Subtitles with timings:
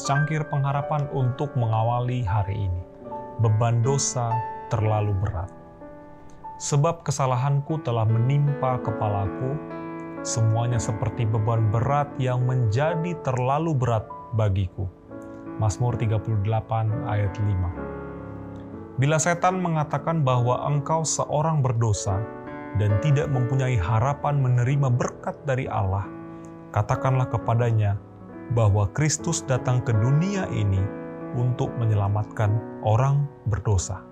[0.00, 2.82] secangkir pengharapan untuk mengawali hari ini.
[3.44, 4.32] Beban dosa
[4.72, 5.52] terlalu berat.
[6.56, 9.60] Sebab kesalahanku telah menimpa kepalaku,
[10.24, 14.88] semuanya seperti beban berat yang menjadi terlalu berat bagiku.
[15.60, 16.48] Mazmur 38
[17.04, 22.16] ayat 5 Bila setan mengatakan bahwa engkau seorang berdosa
[22.80, 26.08] dan tidak mempunyai harapan menerima berkat dari Allah,
[26.72, 28.00] katakanlah kepadanya
[28.54, 30.82] bahwa Kristus datang ke dunia ini
[31.38, 34.02] untuk menyelamatkan orang berdosa.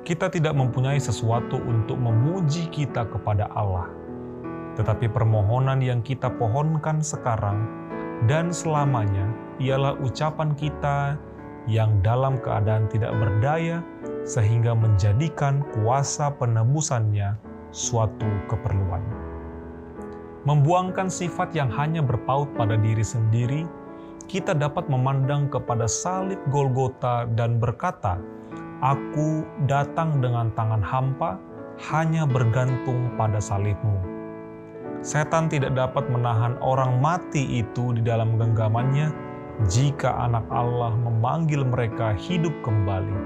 [0.00, 3.92] Kita tidak mempunyai sesuatu untuk memuji kita kepada Allah,
[4.80, 7.68] tetapi permohonan yang kita pohonkan sekarang
[8.24, 9.28] dan selamanya
[9.60, 11.20] ialah ucapan kita
[11.68, 13.84] yang dalam keadaan tidak berdaya,
[14.24, 17.36] sehingga menjadikan kuasa penebusannya
[17.70, 19.29] suatu keperluan.
[20.48, 23.68] Membuangkan sifat yang hanya berpaut pada diri sendiri,
[24.24, 28.16] kita dapat memandang kepada salib Golgota dan berkata,
[28.80, 31.36] Aku datang dengan tangan hampa,
[31.92, 34.00] hanya bergantung pada salibmu.
[35.04, 39.12] Setan tidak dapat menahan orang mati itu di dalam genggamannya
[39.68, 43.16] jika anak Allah memanggil mereka hidup kembali.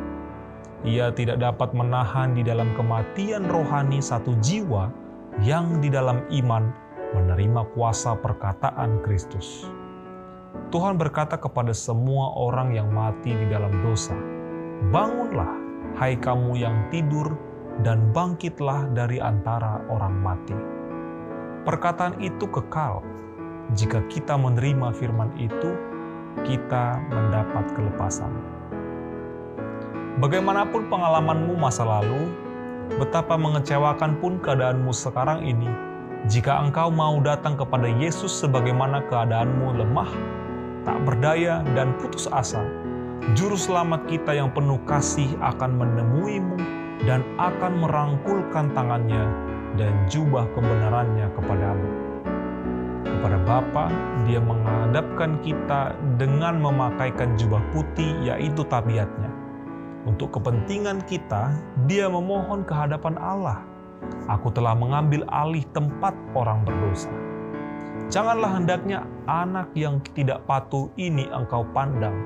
[0.82, 4.90] Ia tidak dapat menahan di dalam kematian rohani satu jiwa
[5.42, 6.83] yang di dalam iman
[7.14, 9.70] menerima kuasa perkataan Kristus.
[10.74, 14.14] Tuhan berkata kepada semua orang yang mati di dalam dosa,
[14.90, 15.54] Bangunlah,
[15.96, 17.38] hai kamu yang tidur,
[17.86, 20.54] dan bangkitlah dari antara orang mati.
[21.64, 23.02] Perkataan itu kekal.
[23.72, 25.72] Jika kita menerima firman itu,
[26.44, 28.30] kita mendapat kelepasan.
[30.20, 32.28] Bagaimanapun pengalamanmu masa lalu,
[33.00, 35.66] betapa mengecewakan pun keadaanmu sekarang ini,
[36.24, 40.08] jika engkau mau datang kepada Yesus sebagaimana keadaanmu lemah,
[40.88, 42.64] tak berdaya, dan putus asa,
[43.36, 46.56] Juru Selamat kita yang penuh kasih akan menemuimu
[47.04, 49.20] dan akan merangkulkan tangannya
[49.76, 51.88] dan jubah kebenarannya kepadamu.
[53.04, 53.86] Kepada Bapa,
[54.24, 59.28] dia menghadapkan kita dengan memakaikan jubah putih, yaitu tabiatnya.
[60.08, 61.52] Untuk kepentingan kita,
[61.84, 63.73] dia memohon kehadapan Allah
[64.24, 67.12] Aku telah mengambil alih tempat orang berdosa.
[68.08, 72.16] Janganlah hendaknya anak yang tidak patuh ini engkau pandang,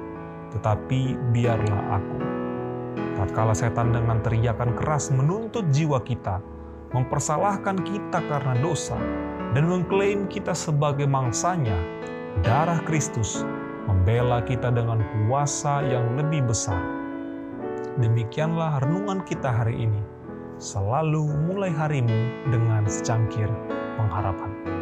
[0.54, 2.18] tetapi biarlah aku.
[3.18, 6.38] Tatkala setan dengan teriakan keras menuntut jiwa kita,
[6.94, 8.94] mempersalahkan kita karena dosa,
[9.54, 11.74] dan mengklaim kita sebagai mangsanya,
[12.46, 13.42] darah Kristus
[13.90, 16.78] membela kita dengan kuasa yang lebih besar.
[17.98, 20.17] Demikianlah renungan kita hari ini
[20.58, 23.46] selalu mulai harimu dengan secangkir
[23.94, 24.77] pengharapan.